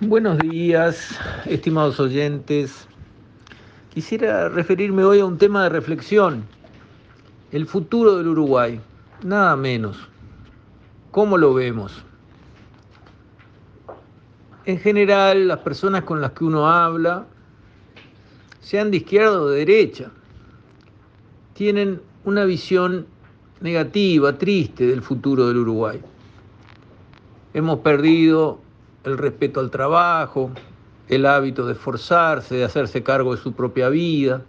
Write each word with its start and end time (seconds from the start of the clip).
Buenos 0.00 0.38
días, 0.38 1.18
estimados 1.44 1.98
oyentes. 1.98 2.86
Quisiera 3.92 4.48
referirme 4.48 5.02
hoy 5.02 5.18
a 5.18 5.24
un 5.24 5.36
tema 5.38 5.64
de 5.64 5.70
reflexión, 5.70 6.44
el 7.50 7.66
futuro 7.66 8.16
del 8.16 8.28
Uruguay, 8.28 8.80
nada 9.24 9.56
menos. 9.56 9.98
¿Cómo 11.10 11.36
lo 11.36 11.52
vemos? 11.52 12.04
En 14.66 14.78
general, 14.78 15.48
las 15.48 15.58
personas 15.58 16.04
con 16.04 16.20
las 16.20 16.30
que 16.30 16.44
uno 16.44 16.68
habla, 16.68 17.26
sean 18.60 18.92
de 18.92 18.98
izquierda 18.98 19.42
o 19.42 19.48
de 19.48 19.66
derecha, 19.66 20.12
tienen 21.54 22.00
una 22.24 22.44
visión 22.44 23.04
negativa, 23.60 24.38
triste 24.38 24.86
del 24.86 25.02
futuro 25.02 25.48
del 25.48 25.56
Uruguay. 25.56 26.00
Hemos 27.52 27.80
perdido 27.80 28.60
el 29.08 29.18
respeto 29.18 29.60
al 29.60 29.70
trabajo, 29.70 30.50
el 31.08 31.26
hábito 31.26 31.66
de 31.66 31.72
esforzarse, 31.72 32.56
de 32.56 32.64
hacerse 32.64 33.02
cargo 33.02 33.34
de 33.34 33.42
su 33.42 33.52
propia 33.52 33.88
vida. 33.88 34.42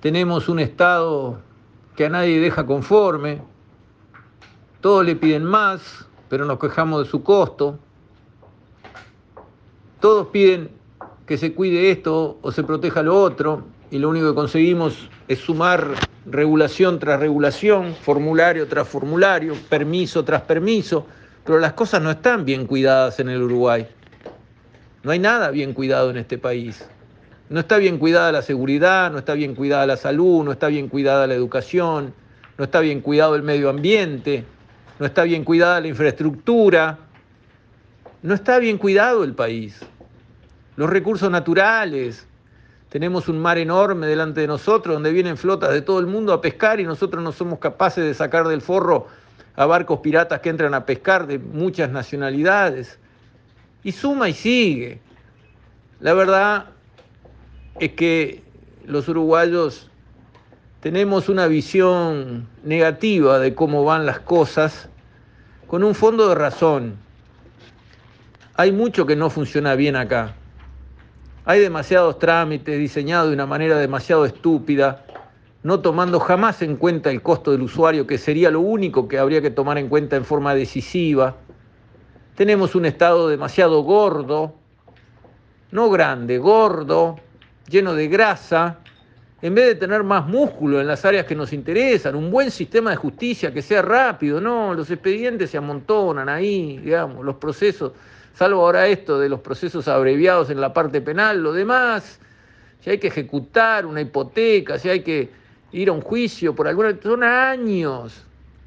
Tenemos 0.00 0.48
un 0.48 0.58
Estado 0.58 1.40
que 1.96 2.06
a 2.06 2.08
nadie 2.08 2.40
deja 2.40 2.66
conforme, 2.66 3.42
todos 4.80 5.04
le 5.04 5.14
piden 5.14 5.44
más, 5.44 6.06
pero 6.28 6.44
nos 6.44 6.58
quejamos 6.58 7.04
de 7.04 7.10
su 7.10 7.22
costo. 7.22 7.78
Todos 10.00 10.28
piden 10.28 10.70
que 11.26 11.36
se 11.36 11.52
cuide 11.52 11.90
esto 11.90 12.38
o 12.40 12.50
se 12.50 12.64
proteja 12.64 13.02
lo 13.02 13.20
otro, 13.20 13.64
y 13.90 13.98
lo 13.98 14.08
único 14.08 14.28
que 14.28 14.34
conseguimos 14.34 15.08
es 15.28 15.40
sumar 15.40 15.94
regulación 16.26 16.98
tras 16.98 17.20
regulación, 17.20 17.94
formulario 17.94 18.66
tras 18.68 18.88
formulario, 18.88 19.54
permiso 19.68 20.24
tras 20.24 20.42
permiso, 20.42 21.06
pero 21.50 21.58
las 21.58 21.72
cosas 21.72 22.00
no 22.00 22.12
están 22.12 22.44
bien 22.44 22.64
cuidadas 22.64 23.18
en 23.18 23.28
el 23.28 23.42
Uruguay. 23.42 23.84
No 25.02 25.10
hay 25.10 25.18
nada 25.18 25.50
bien 25.50 25.74
cuidado 25.74 26.10
en 26.10 26.16
este 26.16 26.38
país. 26.38 26.86
No 27.48 27.58
está 27.58 27.78
bien 27.78 27.98
cuidada 27.98 28.30
la 28.30 28.42
seguridad, 28.42 29.10
no 29.10 29.18
está 29.18 29.34
bien 29.34 29.56
cuidada 29.56 29.84
la 29.84 29.96
salud, 29.96 30.44
no 30.44 30.52
está 30.52 30.68
bien 30.68 30.86
cuidada 30.86 31.26
la 31.26 31.34
educación, 31.34 32.14
no 32.56 32.62
está 32.62 32.78
bien 32.78 33.00
cuidado 33.00 33.34
el 33.34 33.42
medio 33.42 33.68
ambiente, 33.68 34.44
no 35.00 35.06
está 35.06 35.24
bien 35.24 35.42
cuidada 35.42 35.80
la 35.80 35.88
infraestructura, 35.88 36.98
no 38.22 38.32
está 38.32 38.60
bien 38.60 38.78
cuidado 38.78 39.24
el 39.24 39.34
país. 39.34 39.80
Los 40.76 40.88
recursos 40.88 41.32
naturales, 41.32 42.28
tenemos 42.90 43.28
un 43.28 43.40
mar 43.40 43.58
enorme 43.58 44.06
delante 44.06 44.42
de 44.42 44.46
nosotros 44.46 44.94
donde 44.94 45.10
vienen 45.10 45.36
flotas 45.36 45.72
de 45.72 45.82
todo 45.82 45.98
el 45.98 46.06
mundo 46.06 46.32
a 46.32 46.40
pescar 46.40 46.78
y 46.78 46.84
nosotros 46.84 47.24
no 47.24 47.32
somos 47.32 47.58
capaces 47.58 48.04
de 48.04 48.14
sacar 48.14 48.46
del 48.46 48.60
forro 48.60 49.08
a 49.56 49.66
barcos 49.66 50.00
piratas 50.00 50.40
que 50.40 50.48
entran 50.48 50.74
a 50.74 50.86
pescar 50.86 51.26
de 51.26 51.38
muchas 51.38 51.90
nacionalidades. 51.90 52.98
Y 53.82 53.92
suma 53.92 54.28
y 54.28 54.34
sigue. 54.34 55.00
La 56.00 56.14
verdad 56.14 56.66
es 57.78 57.92
que 57.92 58.42
los 58.84 59.08
uruguayos 59.08 59.90
tenemos 60.80 61.28
una 61.28 61.46
visión 61.46 62.48
negativa 62.64 63.38
de 63.38 63.54
cómo 63.54 63.84
van 63.84 64.06
las 64.06 64.20
cosas 64.20 64.88
con 65.66 65.84
un 65.84 65.94
fondo 65.94 66.28
de 66.28 66.34
razón. 66.34 66.96
Hay 68.56 68.72
mucho 68.72 69.06
que 69.06 69.16
no 69.16 69.30
funciona 69.30 69.74
bien 69.74 69.96
acá. 69.96 70.34
Hay 71.44 71.60
demasiados 71.60 72.18
trámites 72.18 72.78
diseñados 72.78 73.28
de 73.28 73.34
una 73.34 73.46
manera 73.46 73.78
demasiado 73.78 74.24
estúpida 74.24 75.04
no 75.62 75.80
tomando 75.80 76.20
jamás 76.20 76.62
en 76.62 76.76
cuenta 76.76 77.10
el 77.10 77.22
costo 77.22 77.52
del 77.52 77.62
usuario, 77.62 78.06
que 78.06 78.18
sería 78.18 78.50
lo 78.50 78.60
único 78.60 79.08
que 79.08 79.18
habría 79.18 79.42
que 79.42 79.50
tomar 79.50 79.76
en 79.78 79.88
cuenta 79.88 80.16
en 80.16 80.24
forma 80.24 80.54
decisiva. 80.54 81.36
Tenemos 82.34 82.74
un 82.74 82.86
Estado 82.86 83.28
demasiado 83.28 83.82
gordo, 83.82 84.54
no 85.70 85.90
grande, 85.90 86.38
gordo, 86.38 87.16
lleno 87.68 87.94
de 87.94 88.08
grasa, 88.08 88.78
en 89.42 89.54
vez 89.54 89.66
de 89.66 89.74
tener 89.74 90.02
más 90.02 90.26
músculo 90.26 90.80
en 90.80 90.86
las 90.86 91.04
áreas 91.04 91.26
que 91.26 91.34
nos 91.34 91.52
interesan, 91.52 92.14
un 92.14 92.30
buen 92.30 92.50
sistema 92.50 92.90
de 92.90 92.96
justicia 92.96 93.52
que 93.52 93.62
sea 93.62 93.82
rápido, 93.82 94.40
no, 94.40 94.74
los 94.74 94.90
expedientes 94.90 95.50
se 95.50 95.58
amontonan 95.58 96.28
ahí, 96.28 96.78
digamos, 96.78 97.24
los 97.24 97.36
procesos, 97.36 97.92
salvo 98.34 98.62
ahora 98.62 98.86
esto 98.86 99.18
de 99.18 99.28
los 99.28 99.40
procesos 99.40 99.88
abreviados 99.88 100.50
en 100.50 100.60
la 100.60 100.72
parte 100.72 101.00
penal, 101.00 101.42
lo 101.42 101.52
demás, 101.52 102.18
si 102.80 102.90
hay 102.90 102.98
que 102.98 103.08
ejecutar 103.08 103.86
una 103.86 104.00
hipoteca, 104.00 104.78
si 104.78 104.88
hay 104.88 105.00
que 105.00 105.39
ir 105.72 105.88
a 105.88 105.92
un 105.92 106.00
juicio 106.00 106.54
por 106.54 106.68
alguna... 106.68 106.94
Son 107.02 107.22
años. 107.22 108.24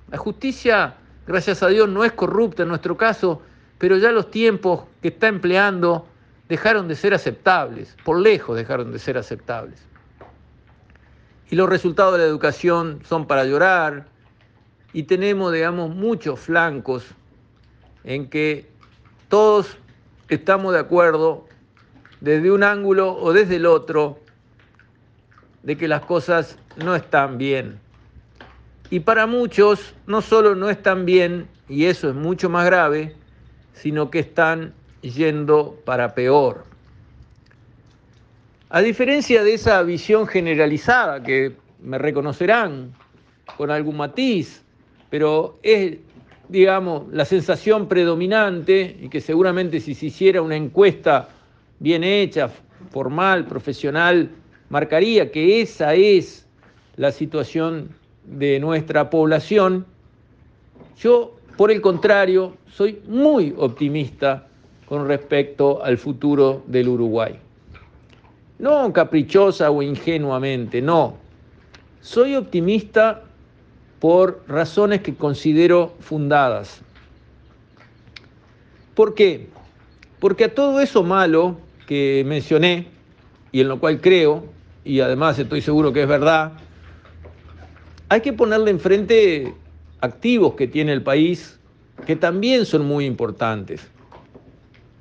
La 0.10 0.18
justicia, 0.18 0.96
gracias 1.28 1.64
a 1.64 1.68
Dios, 1.68 1.90
no 1.90 2.04
es 2.04 2.12
corrupta 2.12 2.64
en 2.64 2.70
nuestro 2.70 2.98
caso, 2.98 3.42
pero 3.78 3.98
ya 3.98 4.12
los 4.12 4.32
tiempos 4.32 4.84
que 5.02 5.10
está 5.10 5.28
empleando 5.28 6.08
dejaron 6.50 6.88
de 6.88 6.96
ser 6.96 7.14
aceptables, 7.14 7.96
por 8.04 8.20
lejos 8.20 8.56
dejaron 8.56 8.92
de 8.92 9.00
ser 9.00 9.18
aceptables. 9.18 9.80
Y 11.50 11.56
los 11.56 11.70
resultados 11.70 12.14
de 12.14 12.20
la 12.20 12.26
educación 12.26 13.02
son 13.08 13.28
para 13.28 13.46
llorar 13.46 14.08
y 14.92 15.04
tenemos, 15.04 15.52
digamos, 15.52 15.94
muchos 15.96 16.40
flancos 16.40 17.06
en 18.04 18.30
que 18.30 18.70
todos 19.30 19.78
estamos 20.30 20.74
de 20.74 20.80
acuerdo 20.80 21.46
desde 22.22 22.52
un 22.52 22.64
ángulo 22.64 23.16
o 23.16 23.34
desde 23.34 23.58
el 23.58 23.66
otro 23.66 24.20
de 25.64 25.78
que 25.78 25.88
las 25.88 26.02
cosas 26.02 26.58
no 26.78 26.96
están 26.96 27.38
bien. 27.38 27.80
Y 28.90 29.00
para 29.00 29.26
muchos 29.26 29.96
no 30.06 30.22
solo 30.22 30.56
no 30.56 30.70
están 30.70 31.06
bien, 31.06 31.48
y 31.68 31.86
eso 31.86 32.10
es 32.10 32.16
mucho 32.16 32.50
más 32.50 32.66
grave, 32.66 33.16
sino 33.74 34.12
que 34.12 34.20
están 34.20 34.74
yendo 35.02 35.80
para 35.86 36.14
peor. 36.14 36.66
A 38.70 38.82
diferencia 38.82 39.44
de 39.44 39.54
esa 39.54 39.82
visión 39.84 40.28
generalizada 40.28 41.24
que 41.24 41.56
me 41.82 41.98
reconocerán 41.98 42.94
con 43.58 43.72
algún 43.72 43.98
matiz, 43.98 44.64
pero 45.10 45.60
es, 45.64 45.98
digamos, 46.50 47.12
la 47.12 47.26
sensación 47.26 47.88
predominante 47.88 48.98
y 49.00 49.10
que 49.10 49.22
seguramente 49.22 49.80
si 49.80 49.94
se 49.94 50.08
hiciera 50.08 50.42
una 50.42 50.56
encuesta 50.56 51.30
bien 51.80 52.04
hecha, 52.04 52.50
formal, 52.90 53.46
profesional, 53.46 54.30
marcaría 54.74 55.32
que 55.32 55.62
esa 55.62 55.94
es 55.94 56.48
la 56.96 57.12
situación 57.12 57.90
de 58.24 58.60
nuestra 58.60 59.12
población. 59.12 59.86
Yo, 60.98 61.36
por 61.58 61.70
el 61.70 61.80
contrario, 61.80 62.58
soy 62.66 63.00
muy 63.08 63.54
optimista 63.56 64.48
con 64.88 65.08
respecto 65.08 65.84
al 65.84 66.00
futuro 66.00 66.64
del 66.66 66.88
Uruguay. 66.88 67.40
No 68.58 68.92
caprichosa 68.92 69.70
o 69.70 69.84
ingenuamente, 69.84 70.82
no. 70.82 71.18
Soy 72.02 72.36
optimista 72.36 73.22
por 74.00 74.44
razones 74.48 75.02
que 75.02 75.14
considero 75.14 75.94
fundadas. 76.00 76.82
¿Por 78.96 79.14
qué? 79.14 79.50
Porque 80.20 80.46
a 80.46 80.56
todo 80.56 80.80
eso 80.80 81.04
malo 81.04 81.58
que 81.86 82.24
mencioné 82.26 82.88
y 83.52 83.62
en 83.62 83.68
lo 83.68 83.80
cual 83.80 84.02
creo, 84.02 84.52
y 84.86 85.00
además 85.00 85.40
estoy 85.40 85.62
seguro 85.62 85.94
que 85.94 86.04
es 86.04 86.08
verdad, 86.08 86.54
hay 88.10 88.22
que 88.22 88.34
ponerle 88.34 88.72
enfrente 88.72 89.54
activos 90.02 90.56
que 90.56 90.68
tiene 90.68 90.94
el 90.94 91.02
país 91.02 91.60
que 92.06 92.16
también 92.16 92.66
son 92.66 92.86
muy 92.86 93.06
importantes, 93.06 93.88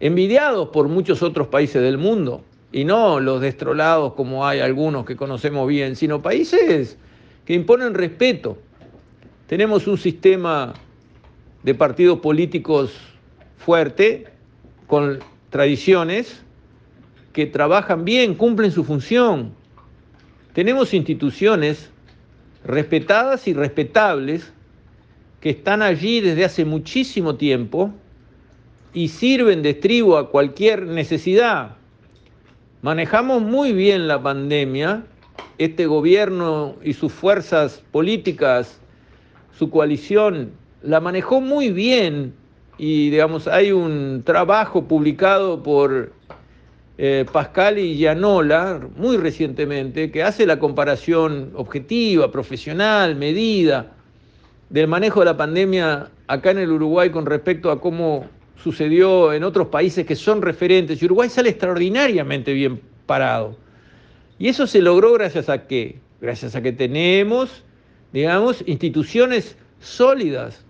envidiados 0.00 0.69
por 0.69 0.88
muchos 0.88 1.22
otros 1.22 1.48
países 1.48 1.82
del 1.82 1.98
mundo, 1.98 2.44
y 2.72 2.84
no 2.84 3.21
los 3.21 3.41
destrolados 3.41 4.15
como 4.15 4.47
hay 4.47 4.60
algunos 4.60 5.04
que 5.04 5.15
conocemos 5.15 5.69
bien, 5.69 5.94
sino 5.94 6.22
países 6.22 6.97
que 7.44 7.53
imponen 7.54 7.92
respeto. 7.92 8.56
Tenemos 9.47 9.87
un 9.87 9.98
sistema 9.98 10.72
de 11.62 11.75
partidos 11.75 12.21
políticos 12.21 12.94
fuerte, 13.59 14.25
con 14.87 15.18
tradiciones, 15.51 16.42
que 17.34 17.47
trabajan 17.47 18.04
bien, 18.04 18.34
cumplen 18.34 18.72
su 18.72 18.84
función, 18.84 19.54
tenemos 20.53 20.93
instituciones 20.95 21.91
respetadas 22.65 23.49
y 23.49 23.54
respetables 23.54 24.53
que 25.41 25.51
están 25.51 25.83
allí 25.83 26.21
desde 26.21 26.45
hace 26.45 26.65
muchísimo 26.65 27.37
tiempo 27.37 27.93
y 28.95 29.09
sirven 29.09 29.63
de 29.63 29.71
estribo 29.71 30.16
a 30.16 30.31
cualquier 30.31 30.87
necesidad. 30.87 31.77
Manejamos 32.83 33.43
muy 33.43 33.72
bien 33.72 34.07
la 34.07 34.22
pandemia, 34.22 35.04
este 35.59 35.87
gobierno 35.87 36.77
y 36.83 36.93
sus 36.93 37.13
fuerzas 37.13 37.83
políticas, 37.91 38.81
su 39.59 39.71
coalición, 39.71 40.53
la 40.83 41.01
manejó 41.01 41.41
muy 41.41 41.71
bien 41.71 42.34
y 42.78 43.10
digamos 43.10 43.49
hay 43.49 43.72
un 43.72 44.22
trabajo 44.25 44.84
publicado 44.84 45.63
por 45.63 46.13
eh, 46.98 47.24
Pascal 47.33 47.78
y 47.78 47.97
Gianola, 47.97 48.80
muy 48.97 49.16
recientemente, 49.16 50.10
que 50.10 50.22
hace 50.22 50.47
la 50.47 50.59
comparación 50.59 51.53
objetiva, 51.54 52.30
profesional, 52.30 53.16
medida, 53.16 53.92
del 54.68 54.89
manejo 54.89 55.21
de 55.21 55.27
la 55.27 55.36
pandemia 55.36 56.10
acá 56.27 56.50
en 56.50 56.59
el 56.59 56.71
Uruguay 56.71 57.10
con 57.10 57.27
respecto 57.27 57.71
a 57.71 57.80
cómo 57.80 58.27
sucedió 58.56 59.33
en 59.33 59.42
otros 59.44 59.68
países 59.68 60.06
que 60.06 60.16
son 60.16 60.42
referentes, 60.42 61.03
y 61.03 61.06
Uruguay 61.06 61.28
sale 61.28 61.50
extraordinariamente 61.50 62.53
bien 62.53 62.80
parado. 63.06 63.56
Y 64.39 64.48
eso 64.48 64.66
se 64.66 64.80
logró 64.80 65.12
gracias 65.12 65.48
a 65.48 65.66
qué? 65.66 65.98
Gracias 66.21 66.54
a 66.54 66.62
que 66.62 66.72
tenemos, 66.72 67.65
digamos, 68.12 68.62
instituciones 68.66 69.56
sólidas, 69.80 70.65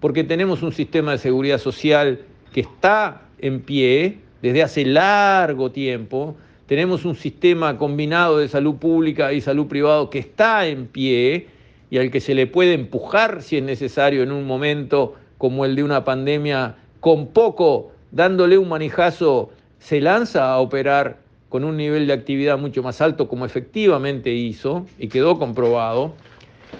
porque 0.00 0.24
tenemos 0.24 0.62
un 0.62 0.72
sistema 0.72 1.12
de 1.12 1.18
seguridad 1.18 1.58
social 1.58 2.20
que 2.52 2.60
está 2.60 3.22
en 3.38 3.60
pie 3.60 4.18
desde 4.42 4.62
hace 4.62 4.84
largo 4.84 5.70
tiempo, 5.70 6.36
tenemos 6.66 7.04
un 7.04 7.14
sistema 7.14 7.78
combinado 7.78 8.38
de 8.38 8.48
salud 8.48 8.76
pública 8.76 9.32
y 9.32 9.40
salud 9.40 9.66
privado 9.66 10.10
que 10.10 10.18
está 10.18 10.66
en 10.66 10.86
pie 10.86 11.46
y 11.90 11.98
al 11.98 12.10
que 12.10 12.20
se 12.20 12.34
le 12.34 12.46
puede 12.46 12.74
empujar 12.74 13.42
si 13.42 13.58
es 13.58 13.62
necesario 13.62 14.22
en 14.22 14.32
un 14.32 14.46
momento 14.46 15.14
como 15.38 15.64
el 15.64 15.76
de 15.76 15.84
una 15.84 16.04
pandemia, 16.04 16.76
con 17.00 17.28
poco, 17.28 17.92
dándole 18.10 18.58
un 18.58 18.68
manijazo, 18.68 19.50
se 19.78 20.00
lanza 20.00 20.50
a 20.50 20.58
operar 20.58 21.18
con 21.48 21.62
un 21.62 21.76
nivel 21.76 22.06
de 22.06 22.12
actividad 22.12 22.58
mucho 22.58 22.82
más 22.82 23.00
alto 23.00 23.28
como 23.28 23.46
efectivamente 23.46 24.32
hizo 24.32 24.86
y 24.98 25.08
quedó 25.08 25.38
comprobado. 25.38 26.14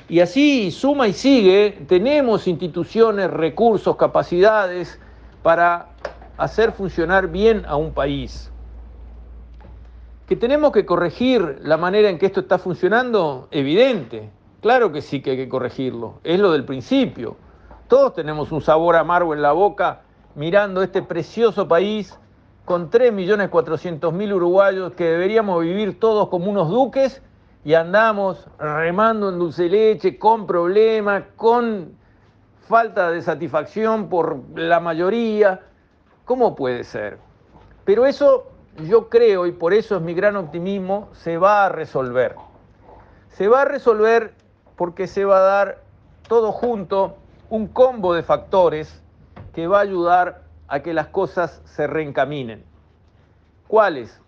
Y 0.08 0.20
así 0.20 0.70
suma 0.70 1.06
y 1.08 1.12
sigue, 1.12 1.78
tenemos 1.86 2.48
instituciones, 2.48 3.30
recursos, 3.30 3.96
capacidades 3.96 4.98
para 5.42 5.90
hacer 6.36 6.72
funcionar 6.72 7.28
bien 7.28 7.64
a 7.66 7.76
un 7.76 7.92
país. 7.92 8.50
¿Que 10.26 10.36
tenemos 10.36 10.72
que 10.72 10.84
corregir 10.84 11.60
la 11.62 11.76
manera 11.76 12.10
en 12.10 12.18
que 12.18 12.26
esto 12.26 12.40
está 12.40 12.58
funcionando? 12.58 13.48
Evidente, 13.50 14.30
claro 14.60 14.92
que 14.92 15.00
sí 15.00 15.22
que 15.22 15.32
hay 15.32 15.36
que 15.36 15.48
corregirlo, 15.48 16.14
es 16.24 16.40
lo 16.40 16.50
del 16.52 16.64
principio. 16.64 17.36
Todos 17.88 18.14
tenemos 18.14 18.50
un 18.50 18.60
sabor 18.60 18.96
amargo 18.96 19.34
en 19.34 19.42
la 19.42 19.52
boca 19.52 20.02
mirando 20.34 20.82
este 20.82 21.02
precioso 21.02 21.68
país 21.68 22.18
con 22.64 22.90
3.400.000 22.90 24.34
uruguayos 24.34 24.92
que 24.94 25.04
deberíamos 25.04 25.62
vivir 25.62 26.00
todos 26.00 26.28
como 26.28 26.50
unos 26.50 26.68
duques 26.68 27.22
y 27.64 27.74
andamos 27.74 28.46
remando 28.58 29.28
en 29.28 29.38
dulce 29.38 29.68
leche, 29.68 30.18
con 30.18 30.46
problemas, 30.46 31.22
con 31.36 31.92
falta 32.68 33.10
de 33.10 33.22
satisfacción 33.22 34.08
por 34.08 34.40
la 34.56 34.80
mayoría. 34.80 35.62
¿Cómo 36.26 36.56
puede 36.56 36.82
ser? 36.82 37.18
Pero 37.84 38.04
eso 38.04 38.50
yo 38.84 39.08
creo, 39.08 39.46
y 39.46 39.52
por 39.52 39.72
eso 39.72 39.94
es 39.94 40.02
mi 40.02 40.12
gran 40.12 40.34
optimismo, 40.34 41.08
se 41.12 41.38
va 41.38 41.64
a 41.64 41.68
resolver. 41.68 42.34
Se 43.28 43.46
va 43.46 43.62
a 43.62 43.64
resolver 43.64 44.34
porque 44.74 45.06
se 45.06 45.24
va 45.24 45.38
a 45.38 45.42
dar 45.42 45.78
todo 46.26 46.50
junto 46.50 47.16
un 47.48 47.68
combo 47.68 48.12
de 48.12 48.24
factores 48.24 49.00
que 49.54 49.68
va 49.68 49.78
a 49.78 49.82
ayudar 49.82 50.42
a 50.66 50.80
que 50.80 50.92
las 50.92 51.06
cosas 51.06 51.62
se 51.64 51.86
reencaminen. 51.86 52.64
¿Cuáles? 53.68 54.20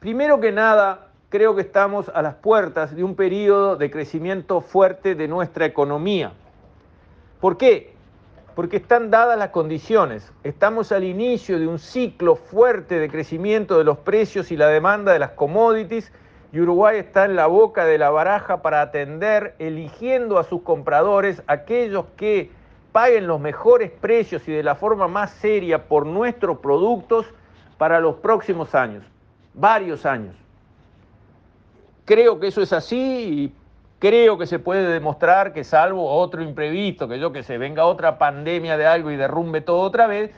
Primero 0.00 0.40
que 0.40 0.52
nada, 0.52 1.08
creo 1.30 1.54
que 1.54 1.62
estamos 1.62 2.10
a 2.10 2.20
las 2.20 2.34
puertas 2.34 2.94
de 2.94 3.02
un 3.02 3.14
periodo 3.14 3.76
de 3.76 3.90
crecimiento 3.90 4.60
fuerte 4.60 5.14
de 5.14 5.28
nuestra 5.28 5.64
economía. 5.64 6.32
¿Por 7.40 7.56
qué? 7.56 7.96
Porque 8.58 8.78
están 8.78 9.12
dadas 9.12 9.38
las 9.38 9.50
condiciones. 9.50 10.32
Estamos 10.42 10.90
al 10.90 11.04
inicio 11.04 11.60
de 11.60 11.68
un 11.68 11.78
ciclo 11.78 12.34
fuerte 12.34 12.98
de 12.98 13.08
crecimiento 13.08 13.78
de 13.78 13.84
los 13.84 13.98
precios 13.98 14.50
y 14.50 14.56
la 14.56 14.66
demanda 14.66 15.12
de 15.12 15.20
las 15.20 15.30
commodities 15.30 16.10
y 16.52 16.58
Uruguay 16.58 16.98
está 16.98 17.24
en 17.24 17.36
la 17.36 17.46
boca 17.46 17.84
de 17.84 17.98
la 17.98 18.10
baraja 18.10 18.60
para 18.60 18.82
atender, 18.82 19.54
eligiendo 19.60 20.40
a 20.40 20.42
sus 20.42 20.62
compradores, 20.62 21.40
aquellos 21.46 22.06
que 22.16 22.50
paguen 22.90 23.28
los 23.28 23.38
mejores 23.38 23.92
precios 23.92 24.42
y 24.48 24.50
de 24.50 24.64
la 24.64 24.74
forma 24.74 25.06
más 25.06 25.30
seria 25.34 25.86
por 25.86 26.04
nuestros 26.04 26.58
productos 26.58 27.26
para 27.76 28.00
los 28.00 28.16
próximos 28.16 28.74
años, 28.74 29.04
varios 29.54 30.04
años. 30.04 30.34
Creo 32.04 32.40
que 32.40 32.48
eso 32.48 32.60
es 32.60 32.72
así 32.72 32.96
y 32.98 33.54
Creo 33.98 34.38
que 34.38 34.46
se 34.46 34.60
puede 34.60 34.86
demostrar 34.86 35.52
que 35.52 35.64
salvo 35.64 36.12
otro 36.12 36.40
imprevisto, 36.42 37.08
que 37.08 37.18
yo 37.18 37.32
que 37.32 37.42
se 37.42 37.58
venga 37.58 37.84
otra 37.84 38.16
pandemia 38.16 38.76
de 38.76 38.86
algo 38.86 39.10
y 39.10 39.16
derrumbe 39.16 39.60
todo 39.60 39.80
otra 39.80 40.06
vez, 40.06 40.30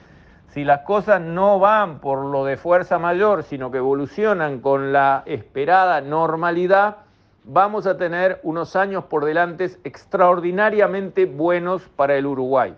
si 0.48 0.64
las 0.64 0.80
cosas 0.80 1.20
no 1.20 1.58
van 1.58 2.00
por 2.00 2.24
lo 2.24 2.46
de 2.46 2.56
fuerza 2.56 2.98
mayor, 2.98 3.42
sino 3.42 3.70
que 3.70 3.76
evolucionan 3.78 4.60
con 4.60 4.92
la 4.92 5.22
esperada 5.26 6.00
normalidad, 6.00 6.96
vamos 7.44 7.86
a 7.86 7.98
tener 7.98 8.40
unos 8.44 8.76
años 8.76 9.04
por 9.04 9.26
delante 9.26 9.70
extraordinariamente 9.84 11.26
buenos 11.26 11.82
para 11.82 12.16
el 12.16 12.26
Uruguay. 12.26 12.74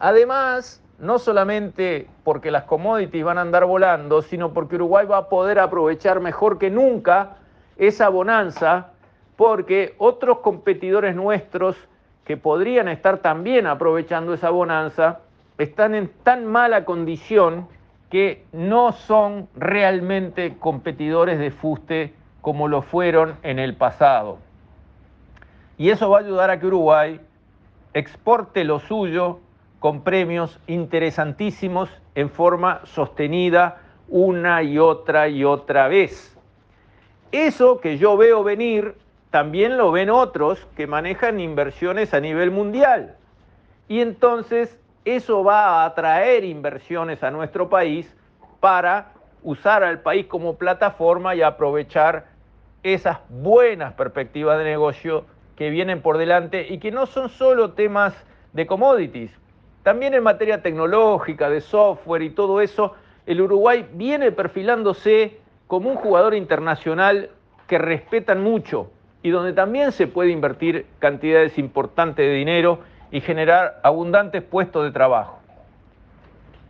Además, 0.00 0.82
no 0.98 1.20
solamente 1.20 2.08
porque 2.24 2.50
las 2.50 2.64
commodities 2.64 3.24
van 3.24 3.38
a 3.38 3.42
andar 3.42 3.64
volando, 3.64 4.22
sino 4.22 4.52
porque 4.52 4.74
Uruguay 4.74 5.06
va 5.06 5.18
a 5.18 5.28
poder 5.28 5.60
aprovechar 5.60 6.18
mejor 6.18 6.58
que 6.58 6.68
nunca 6.68 7.36
esa 7.76 8.08
bonanza 8.08 8.88
porque 9.36 9.94
otros 9.98 10.38
competidores 10.38 11.14
nuestros 11.14 11.76
que 12.24 12.36
podrían 12.36 12.88
estar 12.88 13.18
también 13.18 13.66
aprovechando 13.66 14.34
esa 14.34 14.50
bonanza 14.50 15.20
están 15.58 15.94
en 15.94 16.10
tan 16.22 16.46
mala 16.46 16.84
condición 16.84 17.68
que 18.10 18.44
no 18.52 18.92
son 18.92 19.48
realmente 19.56 20.56
competidores 20.58 21.38
de 21.38 21.50
fuste 21.50 22.14
como 22.40 22.68
lo 22.68 22.82
fueron 22.82 23.36
en 23.42 23.58
el 23.58 23.74
pasado. 23.74 24.38
Y 25.76 25.90
eso 25.90 26.10
va 26.10 26.18
a 26.18 26.20
ayudar 26.20 26.50
a 26.50 26.60
que 26.60 26.66
Uruguay 26.66 27.20
exporte 27.92 28.64
lo 28.64 28.80
suyo 28.80 29.40
con 29.80 30.02
premios 30.02 30.60
interesantísimos 30.66 31.90
en 32.14 32.30
forma 32.30 32.80
sostenida 32.84 33.80
una 34.08 34.62
y 34.62 34.78
otra 34.78 35.28
y 35.28 35.44
otra 35.44 35.88
vez. 35.88 36.36
Eso 37.32 37.80
que 37.80 37.98
yo 37.98 38.16
veo 38.16 38.44
venir 38.44 38.94
también 39.34 39.76
lo 39.76 39.90
ven 39.90 40.10
otros 40.10 40.64
que 40.76 40.86
manejan 40.86 41.40
inversiones 41.40 42.14
a 42.14 42.20
nivel 42.20 42.52
mundial. 42.52 43.16
Y 43.88 44.00
entonces 44.00 44.78
eso 45.04 45.42
va 45.42 45.82
a 45.82 45.86
atraer 45.86 46.44
inversiones 46.44 47.20
a 47.24 47.32
nuestro 47.32 47.68
país 47.68 48.14
para 48.60 49.10
usar 49.42 49.82
al 49.82 50.02
país 50.02 50.26
como 50.26 50.54
plataforma 50.54 51.34
y 51.34 51.42
aprovechar 51.42 52.26
esas 52.84 53.18
buenas 53.28 53.94
perspectivas 53.94 54.56
de 54.56 54.62
negocio 54.66 55.24
que 55.56 55.68
vienen 55.68 56.00
por 56.00 56.16
delante 56.16 56.68
y 56.68 56.78
que 56.78 56.92
no 56.92 57.06
son 57.06 57.28
solo 57.28 57.72
temas 57.72 58.14
de 58.52 58.68
commodities, 58.68 59.32
también 59.82 60.14
en 60.14 60.22
materia 60.22 60.62
tecnológica, 60.62 61.50
de 61.50 61.60
software 61.60 62.22
y 62.22 62.30
todo 62.30 62.60
eso, 62.60 62.94
el 63.26 63.40
Uruguay 63.40 63.84
viene 63.94 64.30
perfilándose 64.30 65.40
como 65.66 65.90
un 65.90 65.96
jugador 65.96 66.34
internacional 66.34 67.30
que 67.66 67.78
respetan 67.78 68.40
mucho 68.40 68.92
y 69.24 69.30
donde 69.30 69.54
también 69.54 69.90
se 69.90 70.06
puede 70.06 70.30
invertir 70.30 70.84
cantidades 70.98 71.56
importantes 71.56 72.26
de 72.26 72.34
dinero 72.34 72.80
y 73.10 73.22
generar 73.22 73.80
abundantes 73.82 74.42
puestos 74.42 74.84
de 74.84 74.90
trabajo. 74.90 75.38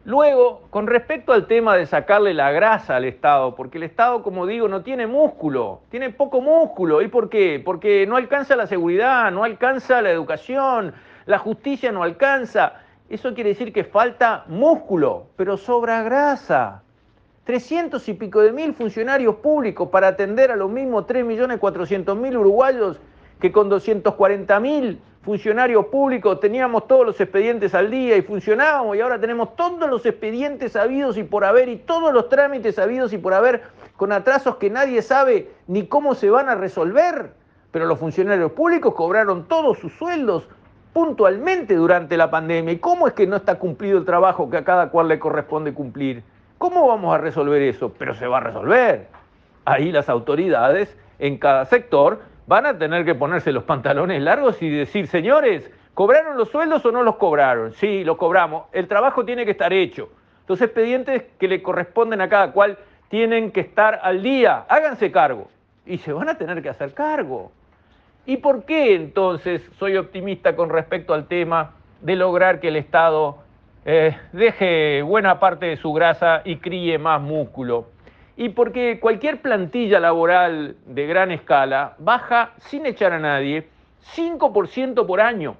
Luego, 0.05 0.63
con 0.71 0.87
respecto 0.87 1.33
al 1.33 1.49
tema 1.49 1.77
de 1.77 1.85
sacarle 1.87 2.33
la 2.33 2.53
grasa 2.53 2.95
al 2.95 3.07
Estado, 3.07 3.57
porque 3.57 3.79
el 3.79 3.83
Estado, 3.83 4.23
como 4.23 4.47
digo, 4.47 4.69
no 4.69 4.83
tiene 4.83 5.09
músculo, 5.09 5.81
tiene 5.91 6.11
poco 6.11 6.41
músculo. 6.41 7.03
¿Y 7.03 7.09
por 7.09 7.29
qué? 7.29 7.61
Porque 7.65 8.07
no 8.07 8.15
alcanza 8.15 8.55
la 8.55 8.69
seguridad, 8.69 9.33
no 9.33 9.43
alcanza 9.43 10.01
la 10.01 10.11
educación, 10.11 10.95
la 11.27 11.39
justicia 11.39 11.91
no 11.91 12.05
alcanza. 12.05 12.75
Eso 13.09 13.35
quiere 13.35 13.51
decir 13.51 13.73
que 13.73 13.83
falta 13.83 14.45
músculo, 14.47 15.27
pero 15.35 15.57
sobra 15.57 16.05
grasa. 16.05 16.84
300 17.45 18.09
y 18.09 18.15
pico 18.15 18.41
de 18.41 18.53
mil 18.53 18.73
funcionarios 18.73 19.37
públicos 19.37 19.91
para 19.91 20.09
atender 20.09 20.51
a 20.51 20.57
los 20.57 20.71
mismos 20.71 21.07
3.400.000 21.07 22.39
uruguayos 22.39 22.99
que 23.39 23.53
con 23.53 23.71
240.000 23.71 24.97
funcionarios 25.23 25.87
públicos 25.87 26.41
teníamos 26.41 26.87
todos 26.87 27.05
los 27.05 27.21
expedientes 27.21 27.75
al 27.75 27.91
día 27.91 28.17
y 28.17 28.23
funcionábamos 28.23 28.97
y 28.97 29.01
ahora 29.01 29.19
tenemos 29.19 29.57
todos 29.57 29.91
los 29.91 30.07
expedientes 30.07 30.75
habidos 30.75 31.19
y 31.19 31.25
por 31.25 31.45
haber 31.45 31.69
y 31.69 31.77
todos 31.77 32.15
los 32.15 32.31
trámites 32.31 32.79
habidos 32.79 33.13
y 33.13 33.19
por 33.19 33.35
haber 33.35 33.63
con 33.97 34.13
atrasos 34.13 34.57
que 34.57 34.71
nadie 34.71 35.03
sabe 35.03 35.51
ni 35.67 35.87
cómo 35.87 36.15
se 36.15 36.31
van 36.31 36.49
a 36.49 36.55
resolver. 36.55 37.33
Pero 37.73 37.87
los 37.87 37.99
funcionarios 37.99 38.53
públicos 38.53 38.95
cobraron 38.95 39.47
todos 39.49 39.79
sus 39.79 39.93
sueldos 39.95 40.49
puntualmente 40.95 41.75
durante 41.75 42.17
la 42.17 42.31
pandemia. 42.31 42.73
¿Y 42.73 42.79
cómo 42.79 43.07
es 43.07 43.15
que 43.15 43.27
no 43.27 43.37
está 43.37 43.59
cumplido 43.59 43.99
el 43.99 44.05
trabajo 44.05 44.49
que 44.49 44.59
a 44.59 44.65
cada 44.65 44.91
cual 44.91 45.09
le 45.09 45.19
corresponde 45.19 45.75
cumplir? 45.75 46.23
¿Cómo 46.59 46.87
vamos 46.87 47.15
a 47.15 47.19
resolver 47.19 47.63
eso? 47.63 47.93
Pero 47.99 48.15
se 48.15 48.27
va 48.27 48.39
a 48.39 48.41
resolver. 48.41 49.09
Ahí 49.65 49.93
las 49.93 50.09
autoridades 50.09 50.97
en 51.19 51.39
cada 51.39 51.65
sector 51.65 52.23
van 52.47 52.67
a 52.67 52.79
tener 52.79 53.05
que 53.05 53.15
ponerse 53.15 53.53
los 53.53 53.65
pantalones 53.65 54.23
largos 54.23 54.61
y 54.63 54.69
decir, 54.69 55.07
señores, 55.07 55.71
¿cobraron 55.95 56.37
los 56.37 56.51
sueldos 56.51 56.85
o 56.85 56.93
no 56.93 57.03
los 57.03 57.17
cobraron? 57.17 57.73
Sí, 57.73 58.05
los 58.05 58.17
cobramos. 58.17 58.65
El 58.73 58.89
trabajo 58.89 59.25
tiene 59.25 59.45
que 59.45 59.53
estar 59.53 59.73
hecho. 59.73 60.11
Los 60.47 60.61
expedientes 60.61 61.25
que 61.39 61.49
le 61.49 61.63
corresponden 61.63 62.21
a 62.21 62.29
cada 62.29 62.53
cual 62.53 62.79
tienen 63.09 63.51
que 63.51 63.61
estar 63.61 64.01
al 64.03 64.23
día. 64.23 64.65
Háganse 64.69 65.11
cargo. 65.11 65.49
Y 65.87 65.99
se 65.99 66.13
van 66.13 66.29
a 66.29 66.37
tener 66.37 66.63
que 66.63 66.69
hacer 66.69 66.93
cargo. 66.95 67.53
¿Y 68.27 68.39
por 68.39 68.65
qué 68.65 68.95
entonces 68.95 69.63
soy 69.79 69.97
optimista 69.97 70.57
con 70.57 70.71
respecto 70.71 71.15
al 71.15 71.27
tema 71.27 71.73
de 72.01 72.17
lograr 72.17 72.61
que 72.61 72.69
el 72.69 72.77
Estado 72.77 73.44
eh, 73.85 74.17
deje 74.33 75.03
buena 75.03 75.38
parte 75.38 75.67
de 75.67 75.76
su 75.76 75.93
grasa 75.93 76.43
y 76.45 76.57
críe 76.57 76.99
más 76.99 77.21
músculo. 77.21 77.88
Y 78.37 78.49
porque 78.49 78.99
cualquier 78.99 79.41
plantilla 79.43 80.00
laboral 80.00 80.76
de 80.87 81.07
gran 81.07 81.31
escala 81.31 81.95
baja 81.99 82.53
sin 82.59 82.87
echar 82.87 83.12
a 83.12 83.19
nadie 83.19 83.69
5% 84.17 85.07
por 85.07 85.21
año. 85.21 85.57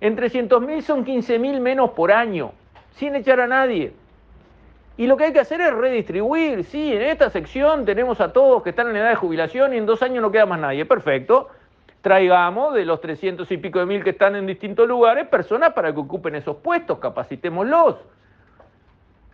En 0.00 0.16
300.000 0.16 0.82
son 0.82 1.04
15.000 1.04 1.60
menos 1.60 1.90
por 1.90 2.12
año, 2.12 2.52
sin 2.92 3.16
echar 3.16 3.40
a 3.40 3.46
nadie. 3.46 3.92
Y 4.96 5.06
lo 5.06 5.16
que 5.16 5.24
hay 5.24 5.32
que 5.32 5.40
hacer 5.40 5.60
es 5.60 5.72
redistribuir. 5.72 6.64
Sí, 6.64 6.92
en 6.92 7.02
esta 7.02 7.30
sección 7.30 7.84
tenemos 7.84 8.20
a 8.20 8.32
todos 8.32 8.62
que 8.62 8.70
están 8.70 8.90
en 8.90 8.96
edad 8.96 9.10
de 9.10 9.16
jubilación 9.16 9.72
y 9.72 9.78
en 9.78 9.86
dos 9.86 10.02
años 10.02 10.22
no 10.22 10.30
queda 10.30 10.44
más 10.44 10.58
nadie. 10.58 10.84
Perfecto. 10.84 11.48
Traigamos 12.02 12.74
de 12.74 12.84
los 12.84 13.00
300 13.00 13.50
y 13.50 13.56
pico 13.56 13.78
de 13.80 13.86
mil 13.86 14.04
que 14.04 14.10
están 14.10 14.36
en 14.36 14.46
distintos 14.46 14.86
lugares 14.86 15.26
personas 15.28 15.72
para 15.72 15.92
que 15.92 15.98
ocupen 15.98 16.34
esos 16.36 16.56
puestos, 16.56 16.98
capacitémoslos. 16.98 17.96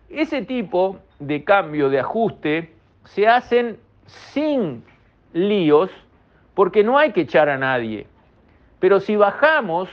Ese 0.09 0.43
tipo 0.43 0.99
de 1.19 1.45
cambio, 1.45 1.91
de 1.91 2.01
ajuste, 2.01 2.73
se 3.05 3.29
hacen 3.29 3.79
sin 4.07 4.85
líos 5.33 5.91
porque 6.55 6.85
no 6.85 6.99
hay 6.99 7.13
que 7.13 7.23
echar 7.23 7.49
a 7.49 7.59
nadie. 7.59 8.07
Pero 8.81 9.01
si 9.01 9.17
bajamos 9.17 9.89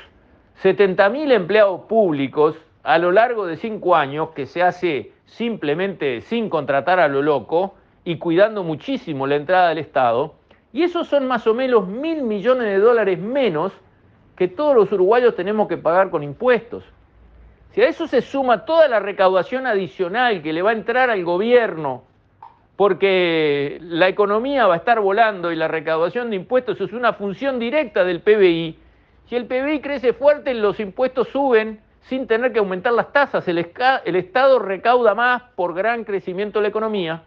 70.000 0.64 1.32
empleados 1.32 1.82
públicos 1.82 2.56
a 2.84 2.98
lo 2.98 3.12
largo 3.12 3.46
de 3.46 3.58
cinco 3.58 3.96
años, 3.96 4.30
que 4.32 4.46
se 4.46 4.64
hace 4.64 5.12
simplemente 5.26 6.22
sin 6.22 6.50
contratar 6.50 7.00
a 7.00 7.08
lo 7.08 7.22
loco 7.22 7.76
y 8.04 8.18
cuidando 8.18 8.64
muchísimo 8.64 9.28
la 9.28 9.36
entrada 9.36 9.70
del 9.70 9.80
Estado, 9.80 10.36
y 10.74 10.84
esos 10.84 11.08
son 11.08 11.28
más 11.28 11.46
o 11.48 11.54
menos 11.54 11.88
mil 11.88 12.24
millones 12.24 12.68
de 12.68 12.80
dólares 12.80 13.20
menos 13.20 13.74
que 14.36 14.48
todos 14.48 14.76
los 14.76 14.92
uruguayos 14.92 15.36
tenemos 15.36 15.68
que 15.68 15.78
pagar 15.78 16.10
con 16.10 16.24
impuestos. 16.24 16.84
Si 17.72 17.82
a 17.82 17.88
eso 17.88 18.08
se 18.08 18.22
suma 18.22 18.66
toda 18.66 18.88
la 18.88 19.00
recaudación 19.00 19.68
adicional 19.68 20.42
que 20.42 20.54
le 20.54 20.62
va 20.62 20.72
a 20.72 20.74
entrar 20.74 21.10
al 21.10 21.24
gobierno, 21.24 22.04
porque 22.76 23.78
la 23.82 24.08
economía 24.08 24.68
va 24.68 24.74
a 24.74 24.78
estar 24.78 25.00
volando 25.00 25.52
y 25.52 25.56
la 25.56 25.68
recaudación 25.68 26.30
de 26.30 26.38
impuestos 26.38 26.82
es 26.82 26.92
una 26.94 27.14
función 27.14 27.60
directa 27.60 28.04
del 28.04 28.22
PBI, 28.22 28.78
si 29.32 29.36
el 29.38 29.46
PBI 29.46 29.80
crece 29.80 30.12
fuerte, 30.12 30.54
los 30.54 30.80
impuestos 30.82 31.30
suben 31.30 31.80
sin 32.02 32.28
tener 32.28 32.52
que 32.52 32.60
aumentar 32.60 32.92
las 32.92 33.14
tasas, 33.14 33.48
el, 33.48 33.66
el 34.06 34.16
Estado 34.18 34.60
recauda 34.60 35.16
más 35.16 35.44
por 35.56 35.74
gran 35.74 36.04
crecimiento 36.04 36.60
de 36.60 36.64
la 36.64 36.70
economía, 36.70 37.24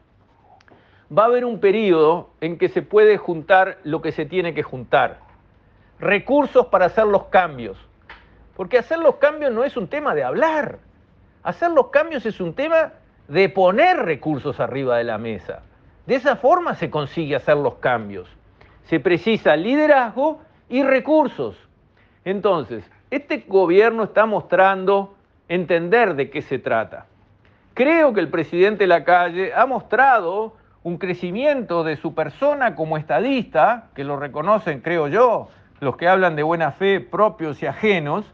va 1.17 1.25
a 1.25 1.27
haber 1.27 1.45
un 1.45 1.61
periodo 1.61 2.31
en 2.41 2.59
que 2.59 2.69
se 2.69 2.83
puede 2.83 3.17
juntar 3.17 3.79
lo 3.85 4.03
que 4.03 4.13
se 4.13 4.27
tiene 4.27 4.55
que 4.55 4.63
juntar. 4.63 5.21
Recursos 6.01 6.67
para 6.67 6.87
hacer 6.87 7.07
los 7.07 7.25
cambios. 7.25 7.79
Porque 8.57 8.79
hacer 8.79 8.99
los 8.99 9.17
cambios 9.17 9.53
no 9.53 9.65
es 9.65 9.77
un 9.77 9.89
tema 9.89 10.15
de 10.15 10.25
hablar. 10.25 10.79
Hacer 11.43 11.71
los 11.71 11.89
cambios 11.89 12.27
es 12.27 12.41
un 12.41 12.55
tema 12.55 12.93
de 13.29 13.49
poner 13.49 13.99
recursos 13.99 14.61
arriba 14.61 14.99
de 14.99 15.05
la 15.05 15.19
mesa. 15.19 15.63
De 16.07 16.15
esa 16.15 16.37
forma 16.37 16.75
se 16.75 16.91
consigue 16.91 17.37
hacer 17.37 17.57
los 17.57 17.75
cambios. 17.75 18.29
Se 18.85 19.01
precisa 19.01 19.57
liderazgo 19.57 20.41
y 20.69 20.83
recursos. 20.83 21.57
Entonces, 22.25 22.91
este 23.11 23.45
gobierno 23.47 24.05
está 24.05 24.27
mostrando 24.27 25.15
entender 25.49 26.15
de 26.15 26.31
qué 26.31 26.43
se 26.43 26.59
trata. 26.59 27.07
Creo 27.75 28.13
que 28.13 28.21
el 28.21 28.29
presidente 28.29 28.87
Lacalle 28.87 29.53
ha 29.55 29.67
mostrado 29.67 30.55
un 30.85 30.99
crecimiento 30.99 31.83
de 31.83 31.97
su 31.97 32.15
persona 32.15 32.77
como 32.77 32.99
estadista, 32.99 33.89
que 33.95 34.05
lo 34.05 34.19
reconocen, 34.19 34.81
creo 34.81 35.09
yo, 35.09 35.49
los 35.81 35.97
que 35.97 36.09
hablan 36.09 36.37
de 36.37 36.43
buena 36.43 36.73
fe 36.73 37.01
propios 37.01 37.63
y 37.63 37.67
ajenos, 37.67 38.27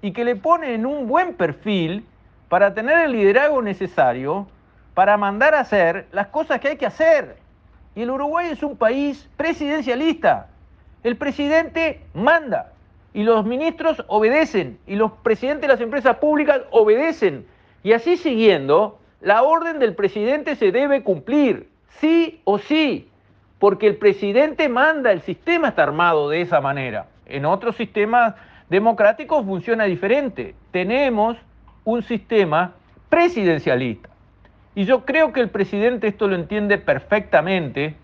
y 0.00 0.12
que 0.12 0.24
le 0.24 0.36
pone 0.36 0.74
en 0.74 0.86
un 0.86 1.08
buen 1.08 1.34
perfil 1.34 2.06
para 2.48 2.72
tener 2.72 2.98
el 3.04 3.12
liderazgo 3.12 3.60
necesario 3.62 4.46
para 4.94 5.16
mandar 5.16 5.54
a 5.54 5.60
hacer 5.60 6.06
las 6.12 6.28
cosas 6.28 6.60
que 6.60 6.68
hay 6.68 6.76
que 6.76 6.86
hacer. 6.86 7.36
Y 7.96 8.02
el 8.02 8.10
Uruguay 8.10 8.48
es 8.52 8.62
un 8.62 8.76
país 8.76 9.28
presidencialista. 9.36 10.46
El 11.02 11.16
presidente 11.16 12.00
manda 12.14 12.72
y 13.12 13.24
los 13.24 13.44
ministros 13.44 14.04
obedecen 14.06 14.78
y 14.86 14.94
los 14.94 15.10
presidentes 15.22 15.62
de 15.62 15.68
las 15.68 15.80
empresas 15.80 16.16
públicas 16.18 16.60
obedecen. 16.70 17.44
Y 17.82 17.92
así 17.92 18.16
siguiendo, 18.16 19.00
la 19.20 19.42
orden 19.42 19.80
del 19.80 19.96
presidente 19.96 20.54
se 20.54 20.70
debe 20.70 21.02
cumplir 21.02 21.68
sí 21.88 22.40
o 22.44 22.58
sí, 22.58 23.10
porque 23.58 23.86
el 23.86 23.96
presidente 23.96 24.68
manda, 24.68 25.12
el 25.12 25.22
sistema 25.22 25.68
está 25.68 25.82
armado 25.82 26.28
de 26.28 26.40
esa 26.40 26.60
manera. 26.60 27.06
En 27.26 27.44
otros 27.44 27.76
sistemas 27.76 28.34
democráticos 28.68 29.44
funciona 29.44 29.84
diferente. 29.84 30.54
Tenemos 30.70 31.36
un 31.84 32.02
sistema 32.02 32.74
presidencialista. 33.08 34.08
Y 34.74 34.84
yo 34.84 35.04
creo 35.04 35.32
que 35.32 35.40
el 35.40 35.50
presidente 35.50 36.06
esto 36.06 36.28
lo 36.28 36.36
entiende 36.36 36.78
perfectamente 36.78 37.96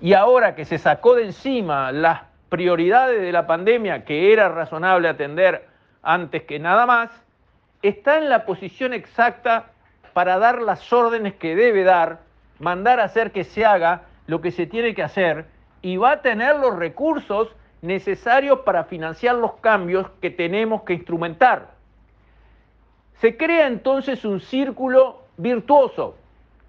y 0.00 0.12
ahora 0.12 0.54
que 0.54 0.64
se 0.64 0.78
sacó 0.78 1.14
de 1.14 1.26
encima 1.26 1.92
las 1.92 2.22
prioridades 2.48 3.20
de 3.20 3.32
la 3.32 3.46
pandemia 3.46 4.04
que 4.04 4.32
era 4.32 4.48
razonable 4.48 5.08
atender 5.08 5.66
antes 6.02 6.44
que 6.44 6.58
nada 6.58 6.86
más, 6.86 7.10
está 7.82 8.18
en 8.18 8.28
la 8.28 8.46
posición 8.46 8.92
exacta 8.92 9.66
para 10.12 10.38
dar 10.38 10.62
las 10.62 10.92
órdenes 10.92 11.34
que 11.34 11.56
debe 11.56 11.82
dar 11.82 12.20
mandar 12.58 13.00
a 13.00 13.04
hacer 13.04 13.32
que 13.32 13.44
se 13.44 13.64
haga 13.64 14.02
lo 14.26 14.40
que 14.40 14.50
se 14.50 14.66
tiene 14.66 14.94
que 14.94 15.02
hacer 15.02 15.46
y 15.82 15.96
va 15.96 16.12
a 16.12 16.22
tener 16.22 16.56
los 16.56 16.76
recursos 16.76 17.54
necesarios 17.82 18.60
para 18.60 18.84
financiar 18.84 19.36
los 19.36 19.54
cambios 19.54 20.08
que 20.20 20.30
tenemos 20.30 20.82
que 20.82 20.94
instrumentar. 20.94 21.74
Se 23.20 23.36
crea 23.36 23.66
entonces 23.66 24.24
un 24.24 24.40
círculo 24.40 25.22
virtuoso. 25.36 26.16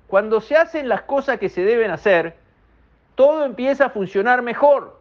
Cuando 0.08 0.40
se 0.40 0.56
hacen 0.56 0.88
las 0.88 1.02
cosas 1.02 1.40
que 1.40 1.50
se 1.50 1.64
deben 1.64 1.92
hacer, 1.92 2.36
todo 3.16 3.44
empieza 3.46 3.86
a 3.86 3.90
funcionar 3.90 4.42
mejor. 4.42 5.00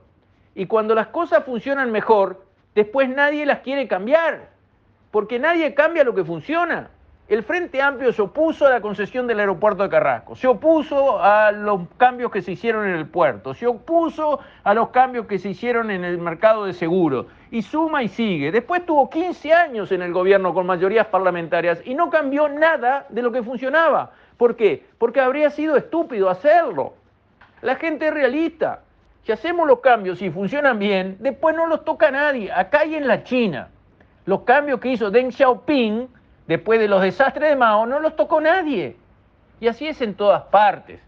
Y 0.55 0.67
cuando 0.67 0.95
las 0.95 1.09
cosas 1.09 1.45
funcionan 1.45 1.93
mejor, 1.93 2.43
después 2.75 3.09
nadie 3.09 3.47
las 3.47 3.61
quiere 3.61 3.87
cambiar, 3.87 4.49
porque 5.11 5.39
nadie 5.39 5.75
cambia 5.75 6.03
lo 6.03 6.15
que 6.15 6.25
funciona. 6.25 6.91
El 7.29 7.43
Frente 7.43 7.83
Amplio 7.83 8.13
se 8.13 8.23
opuso 8.23 8.69
a 8.69 8.71
la 8.71 8.81
concesión 8.81 9.27
del 9.27 9.41
aeropuerto 9.41 9.83
de 9.83 9.89
Carrasco, 9.89 10.37
se 10.37 10.47
opuso 10.47 11.21
a 11.21 11.51
los 11.51 11.81
cambios 11.97 12.31
que 12.31 12.41
se 12.41 12.53
hicieron 12.53 12.87
en 12.87 12.95
el 12.95 13.09
puerto, 13.09 13.53
se 13.53 13.67
opuso 13.67 14.39
a 14.63 14.75
los 14.75 14.91
cambios 14.91 15.27
que 15.27 15.41
se 15.41 15.49
hicieron 15.49 15.91
en 15.91 16.05
el 16.05 16.19
mercado 16.19 16.67
de 16.67 16.73
seguros, 16.73 17.27
y 17.51 17.63
suma 17.63 18.05
y 18.05 18.09
sigue. 18.09 18.53
Después 18.53 18.87
tuvo 18.87 19.11
15 19.11 19.53
años 19.53 19.91
en 19.91 20.03
el 20.03 20.13
gobierno 20.13 20.55
con 20.55 20.67
mayorías 20.67 21.09
parlamentarias 21.09 21.81
y 21.85 21.97
no 21.97 22.11
cambió 22.11 22.49
nada 22.49 23.07
de 23.09 23.23
lo 23.23 23.33
que 23.33 23.43
funcionaba. 23.43 24.13
¿Por 24.37 24.55
qué? 24.55 24.87
Porque 24.97 25.21
habría 25.21 25.51
sido 25.51 25.77
estúpido 25.77 26.31
hacerlo. 26.31 26.95
La 27.61 27.75
gente 27.75 28.07
es 28.07 28.15
realista. 28.15 28.83
Si 29.25 29.33
hacemos 29.33 29.67
los 29.67 29.81
cambios 29.81 30.23
y 30.23 30.31
funcionan 30.31 30.79
bien, 30.79 31.17
después 31.19 31.57
no 31.57 31.67
los 31.67 31.85
toca 31.85 32.09
nadie. 32.13 32.53
Acá 32.53 32.85
y 32.85 32.95
en 32.95 33.09
la 33.09 33.25
China. 33.25 33.71
Los 34.27 34.43
cambios 34.43 34.79
que 34.79 34.91
hizo 34.91 35.11
Deng 35.11 35.33
Xiaoping 35.33 36.16
después 36.47 36.81
de 36.81 36.89
los 36.89 37.03
desastres 37.03 37.51
de 37.51 37.57
Mao, 37.57 37.87
no 37.87 38.01
los 38.01 38.17
tocó 38.17 38.41
nadie. 38.41 38.97
Y 39.61 39.69
así 39.69 39.87
es 39.87 40.01
en 40.03 40.15
todas 40.15 40.43
partes. 40.45 41.01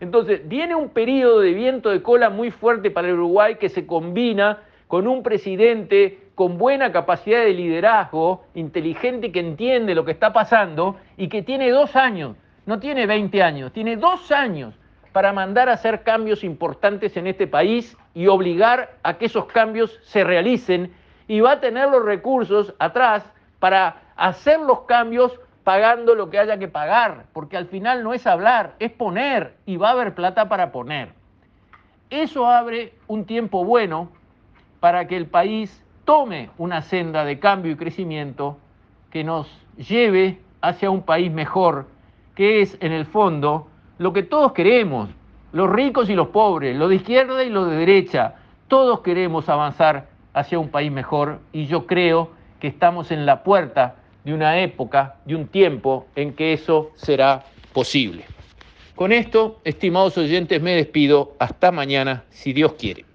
Entonces, 0.00 0.48
viene 0.48 0.74
un 0.74 0.88
periodo 0.88 1.40
de 1.40 1.52
viento 1.52 1.90
de 1.90 2.02
cola 2.02 2.30
muy 2.30 2.50
fuerte 2.50 2.90
para 2.90 3.08
el 3.08 3.14
Uruguay 3.14 3.56
que 3.56 3.68
se 3.68 3.86
combina 3.86 4.60
con 4.86 5.06
un 5.06 5.22
presidente 5.22 6.30
con 6.34 6.56
buena 6.56 6.90
capacidad 6.90 7.40
de 7.40 7.52
liderazgo, 7.52 8.44
inteligente 8.54 9.30
que 9.30 9.40
entiende 9.40 9.94
lo 9.94 10.06
que 10.06 10.12
está 10.12 10.32
pasando 10.32 10.96
y 11.18 11.28
que 11.28 11.42
tiene 11.42 11.70
dos 11.70 11.94
años, 11.96 12.34
no 12.64 12.80
tiene 12.80 13.06
20 13.06 13.42
años, 13.42 13.72
tiene 13.72 13.96
dos 13.96 14.32
años 14.32 14.74
para 15.12 15.34
mandar 15.34 15.68
a 15.68 15.74
hacer 15.74 16.02
cambios 16.02 16.42
importantes 16.42 17.16
en 17.18 17.26
este 17.26 17.46
país 17.46 17.94
y 18.14 18.26
obligar 18.26 18.96
a 19.02 19.18
que 19.18 19.26
esos 19.26 19.44
cambios 19.46 19.98
se 20.02 20.24
realicen 20.24 20.94
y 21.28 21.40
va 21.40 21.52
a 21.52 21.60
tener 21.60 21.90
los 21.90 22.04
recursos 22.04 22.74
atrás 22.78 23.24
para 23.60 24.02
hacer 24.16 24.58
los 24.58 24.80
cambios 24.80 25.38
pagando 25.62 26.16
lo 26.16 26.30
que 26.30 26.38
haya 26.38 26.58
que 26.58 26.66
pagar, 26.66 27.26
porque 27.32 27.56
al 27.56 27.66
final 27.66 28.02
no 28.02 28.12
es 28.12 28.26
hablar, 28.26 28.74
es 28.80 28.90
poner 28.90 29.54
y 29.66 29.76
va 29.76 29.90
a 29.90 29.92
haber 29.92 30.14
plata 30.14 30.48
para 30.48 30.72
poner. 30.72 31.12
Eso 32.08 32.48
abre 32.48 32.94
un 33.06 33.24
tiempo 33.24 33.64
bueno 33.64 34.08
para 34.80 35.06
que 35.06 35.16
el 35.16 35.26
país 35.26 35.84
tome 36.04 36.50
una 36.58 36.82
senda 36.82 37.24
de 37.24 37.38
cambio 37.38 37.70
y 37.70 37.76
crecimiento 37.76 38.58
que 39.10 39.22
nos 39.22 39.46
lleve 39.76 40.40
hacia 40.60 40.90
un 40.90 41.02
país 41.02 41.30
mejor, 41.30 41.86
que 42.34 42.62
es 42.62 42.76
en 42.80 42.92
el 42.92 43.06
fondo 43.06 43.68
lo 43.98 44.12
que 44.12 44.22
todos 44.22 44.52
queremos, 44.52 45.10
los 45.52 45.70
ricos 45.70 46.08
y 46.08 46.14
los 46.14 46.28
pobres, 46.28 46.76
los 46.76 46.88
de 46.88 46.96
izquierda 46.96 47.44
y 47.44 47.50
los 47.50 47.68
de 47.68 47.76
derecha, 47.76 48.34
todos 48.66 49.00
queremos 49.00 49.48
avanzar 49.48 50.08
hacia 50.32 50.58
un 50.58 50.70
país 50.70 50.90
mejor 50.90 51.40
y 51.52 51.66
yo 51.66 51.86
creo 51.86 52.30
que 52.60 52.68
estamos 52.68 53.10
en 53.10 53.26
la 53.26 53.42
puerta 53.42 53.96
de 54.24 54.34
una 54.34 54.60
época, 54.60 55.16
de 55.24 55.34
un 55.34 55.48
tiempo 55.48 56.06
en 56.14 56.34
que 56.34 56.52
eso 56.52 56.92
será 56.94 57.42
posible. 57.72 58.24
Con 58.94 59.12
esto, 59.12 59.60
estimados 59.64 60.18
oyentes, 60.18 60.60
me 60.60 60.74
despido. 60.74 61.34
Hasta 61.38 61.72
mañana, 61.72 62.24
si 62.30 62.52
Dios 62.52 62.74
quiere. 62.74 63.09